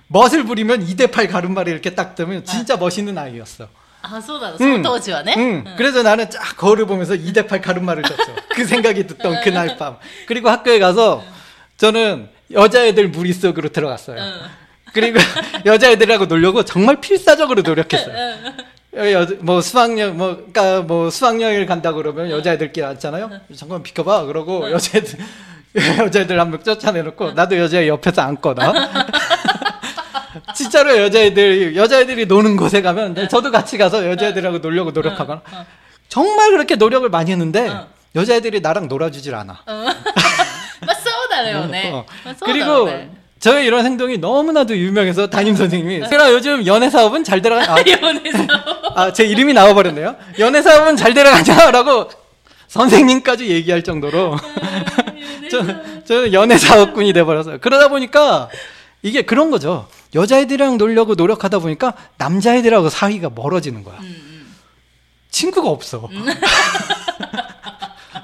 [0.06, 3.68] 멋을 부리면 2대8 가른말이 이렇게 딱 뜨면 진짜 멋있는 아이였어.
[4.00, 4.52] 아, 소다.
[4.58, 4.82] 음.
[4.82, 5.34] 소도지와네?
[5.36, 5.74] 음.
[5.76, 8.32] 그래서 나는 쫙 거울을 보면서 2대8 가른말을 쳤어.
[8.54, 9.98] 그 생각이 듣던 그날 밤.
[10.26, 11.22] 그리고 학교에 가서
[11.76, 14.16] 저는 여자애들 무리 속으로 들어갔어요.
[14.94, 15.18] 그리고
[15.66, 18.14] 여자애들하고 놀려고 정말 필사적으로 노력했어요.
[19.40, 23.30] 뭐 수학여행 뭐 그러니까 뭐 수학여행을 간다 그러면 여자애들끼리 앉잖아요.
[23.57, 24.24] 잠깐 비켜봐.
[24.24, 25.18] 그러고 여자애들
[25.98, 28.72] 여자애들 한 명 쫓아내놓고 나도 여자애 옆에서 앉거나.
[30.54, 35.42] 진짜로 여자애들 여자애들이 노는 곳에 가면 저도 같이 가서 여자애들하고 놀려고 노력하거나.
[36.09, 37.70] 정말 그렇게 노력을 많이 했는데
[38.14, 39.62] 여자애들이 나랑 놀아주질 않아.
[39.66, 40.96] 맞
[41.92, 42.07] 어.
[42.44, 42.88] 그리고
[43.44, 48.30] 저의 이런 행동이 너무나도 유명해서 담임 선생님이 제가 요즘 연애 사업은 잘 들어가 아, 연애
[48.33, 48.98] 사업.
[48.98, 52.09] 아 제 이름이 나와버렸네요 연애 사업은 잘 들어가냐라고
[52.68, 54.38] 선생님까지 얘기할 정도로
[55.50, 55.62] 저,
[56.07, 58.48] 저 연애 사업꾼이 돼버렸어요 그러다 보니까
[59.02, 59.87] 이게 그런 거죠.
[60.14, 63.96] 여자애들이랑 놀려고 노력하다 보니까 남자애들하고 사이가 멀어지는 거야.
[63.98, 64.54] 음, 음.
[65.30, 66.09] 친구가 없어.
[66.11, 66.24] 음.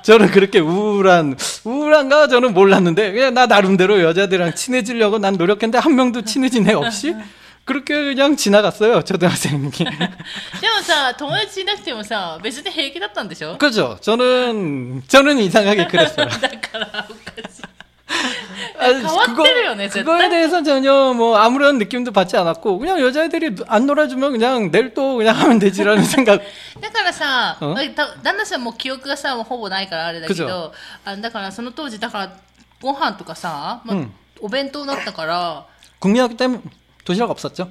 [0.04, 6.24] 저는 그렇게 우울한, 우울한가 저는 몰랐는데, 그냥 나 나름대로 여자들이랑 친해지려고 난 노력했는데, 한 명도
[6.24, 7.16] 친해진 애 없이,
[7.66, 9.72] 그렇게 그냥 지나갔어요, 초등학생이.
[9.72, 13.98] でもさ、友達いなくてもさ、別に平気だったんでしょ 그죠?
[14.02, 16.28] 저는, 저는 이상하게 그랬어요.
[18.10, 19.06] だからおかしい。
[19.06, 20.30] 아, 変わってるよね、絶 그거에 対。
[20.30, 25.36] 대해서 전혀 뭐 아무런 느낌도 받지 않았고, 그냥 여자애들이 안 놀아주면 그냥 내일 또 그냥
[25.36, 26.42] 하면 되지라는 생각.
[26.82, 32.32] だからさ、うんだ旦那さんもう記憶がさ、もうほぼないからあれだけくど、あだからその当時、だから
[32.82, 35.66] ご飯とかさ、まあうんお弁当だったから、
[36.00, 36.62] 국민학교 때문에
[37.06, 37.70] 도시락 없었죠?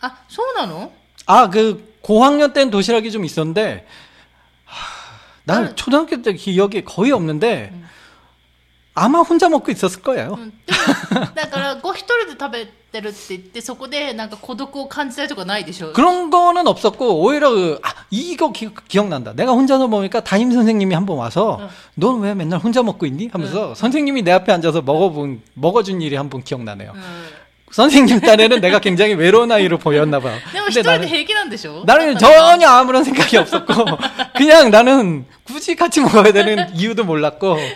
[0.00, 0.92] あ、そうなの
[1.26, 3.86] 아, 그, 고학년 때는 도시락이 좀 있었는데,
[4.66, 4.86] 하,
[5.46, 7.72] 난 나는- 초등학교 때 기억이 거의 없는데,
[8.96, 10.36] 아마 혼자 먹고 있었을 거예요.
[10.38, 19.32] うん でもだからご一人で食べてるって言ってそこでなんか孤独を感じたりとかないでしょ 그런 거는 없었고 오히려 그, 아 이거 기, 기억난다.
[19.34, 21.68] 내가 혼자서 먹으니까 담임 선생님이 한 번 와서 응.
[21.96, 23.30] 넌 왜 맨날 혼자 먹고 있니?
[23.32, 26.92] 하면서 선생님이 내 앞에 앉아서 먹어본 먹어준 일이 한 번 기억나네요.
[26.94, 30.38] うん 선생님 딴에는 내가 굉장히 외로운 아이로 보였나 봐요.
[30.52, 33.74] でも一人で平気なんでしょ 나는 전혀 아무런 생각이 없었고
[34.36, 37.74] 그냥 나는 굳이 같이 먹어야 되는 이유도 몰랐고 내가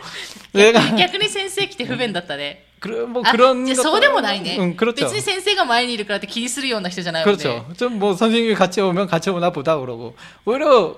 [0.99, 5.05] 逆に先生来て不便だったね 그, 뭐 あ 그런 じゃあ 것도- そうでもないね、 응, 그렇죠.
[5.05, 7.67] 別に先生が前にいるからって気にするような人じゃないもんね 그렇죠.
[7.77, 10.97] 좀 뭐 선생님이 같이 오면 같이 오나 보다 그러고 오히려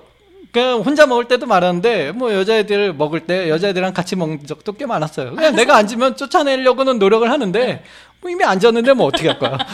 [0.51, 5.33] 그냥 혼자 먹을 때도 많았는데 뭐 여자애들 먹을 때 여자애들이랑 같이 먹은 적도 꽤 많았어요.
[5.33, 7.83] 그냥 내가 앉으면 쫓아내려고는 노력을 하는데
[8.19, 9.57] 뭐 이미 앉았는데 뭐 어떻게 할 거야.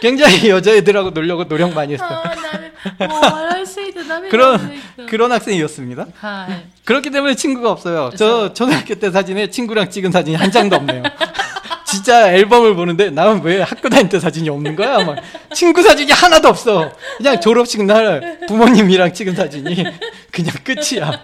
[0.00, 2.20] 굉장히 여자애들하고 놀려고 노력 많이 했어요.
[2.22, 2.34] あ
[2.80, 6.06] ーなるもう笑いすぎてダメなん 그런 だけど 그런 학생이었습니다.
[6.16, 8.10] はい 그렇기 때문에 친구가 없어요.
[8.16, 11.02] 저 초등학교 때 사진에 친구랑 찍은 사진이 한 장도 없네요.
[11.84, 15.04] 진짜 앨범을 보는데 나는 왜 학교 다닐 때 사진이 없는 거야?
[15.04, 15.16] 막
[15.54, 16.92] 친구 사진이 하나도 없어.
[17.16, 19.84] 그냥 졸업식 날 부모님이랑 찍은 사진이
[20.32, 21.20] 그냥 끝이야.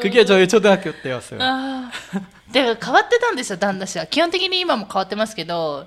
[0.00, 1.40] 그게 저희 초등학교 때였어요.
[1.42, 5.86] あーで変わってたんですよ旦那氏は基本的に今も変わってますけど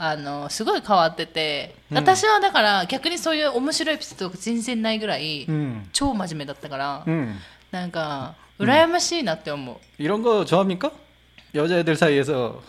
[0.00, 7.34] あのすごい変わってて、うん私はだから逆にそういう面白いエピソードが全然ないぐらい、 음, 超真面目だったから、 음.
[7.70, 10.90] なんか羨ましいなって思う、 이런 거 좋아합니까?
[11.54, 12.60] 여자애들 사이에서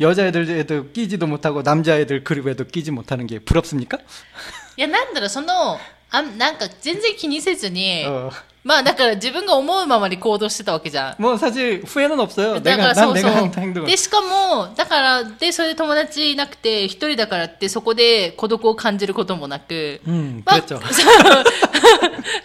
[0.00, 3.98] 여자애들에도 끼지도 못하고 남자애들 그룹에도 끼지 못하는 게 부럽습니까?
[4.76, 5.78] いやなんだろうその
[6.10, 8.30] あなんか全然気にせずに、 어,
[8.64, 12.60] まあだから自分が思うままに行動してたわけじゃん 뭐 사실 후회는 없어요.
[12.62, 20.78] だか 내가 らそ 난 うそ 내가 う 한 행동을 でしかもだからでそれで友達いなくて一人だからってそこで孤独を感じることもなく 음, 막 그랬죠.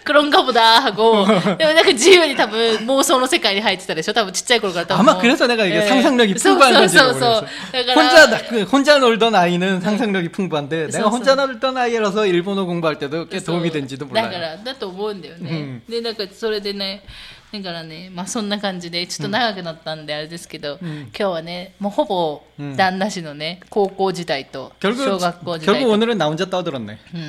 [0.04, 1.24] 그런가보다 하고
[1.56, 5.82] でもなんか自由に多分妄想の世界に入ってたでしょ多分ちっちゃい頃から多分 아마 그래서 내가 이게 예.
[5.88, 7.72] 상상력이 そう 풍부한 そう 건지 そうそう 모르겠어.
[7.72, 11.46] だから 혼자 나- 그 혼자 놀던 아이는 상상력이 풍부한데 내가 쏘, 혼자 쏘.
[11.46, 14.40] 놀던 아이라서 일본어 공부할 때도 꽤 そう 도움이 된지도 だか 몰라요.
[14.40, 17.02] らだと思うんだよね、うんで なんかそれでね
[17.50, 26.98] だからねまあそんな感じでちょっと長くなったんであれですけど、ん今日はねもうほぼうん旦那氏のね高校時代と 결국 小学校時代 결국 と 오늘은 나 혼자 떠들었네.
[27.14, 27.24] うんう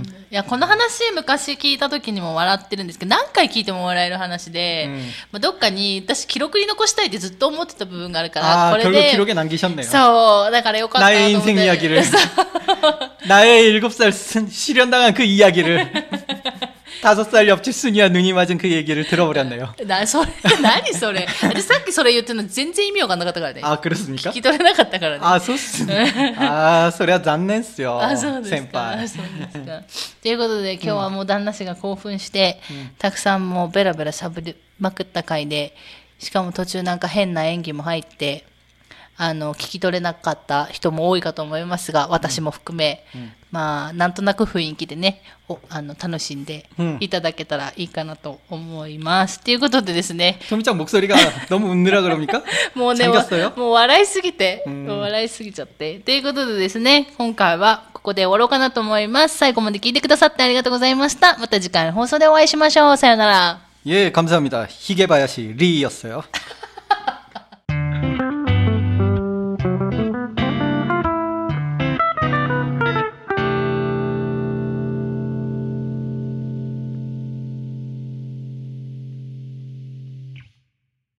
[0.00, 5.02] んいやこの話昔聞いた時にも笑ってるんですけど何回聞いても笑える話で、うんま
[5.36, 9.84] あ、どっかに私記録に残したいってずっと思ってた部分があるから、 아 これ 결국 で 기록에 남기셨네요.
[9.84, 15.92] そうだからよかったなと 나의 思って 인생 이야기를 そう 나의 일곱 살 쓴- 실현당한 그 이야기를
[17.02, 19.74] 다섯 살 옆집 순이와 눈이 맞은 그 얘기를 들어버렸네요.
[19.86, 20.30] なそれ
[20.62, 24.30] 何それ私さっきそれ言ってるの全然意味わかんなかったからね 아 그렇습니까?
[24.30, 25.86] 聞き取れなかったからね 아 소스.
[26.38, 28.00] 아 소리야 잔넨스요.
[28.00, 29.08] あそうですか 센파이.
[29.08, 29.82] そうですか
[30.22, 32.60] ということで今日はもう旦那氏が興奮して、
[32.98, 35.74] たくさんもうベラベラしゃべりまくった回で
[36.18, 38.44] しかも途中なんか変な演技も入って
[39.16, 43.04] あの聞き取れなかった人も多いかと思いますが私も含め、
[43.54, 49.40] まあなんとなく雰囲気でねおあの楽しんでうんいただけたらいいかなと思います。
[49.40, 51.16] ということでですね 토미짱 목소리가
[51.48, 52.42] 너무 웃느라 그럽니까?
[52.74, 53.56] もうね、 잠겼어요?
[53.56, 55.98] もう笑いすぎて、うんもう笑いすぎちゃって。
[56.00, 59.36] ということでですね、今回はここで終わろうかなと思います。
[59.36, 61.36] 最後まで聞いてくださってありがとうございました。
[61.38, 62.96] また次回の放送でお会いしましょう。
[62.96, 63.60] さよなら。
[63.86, 64.66] 예 감사합니다.
[64.68, 66.22] 히게바야시 리였어요.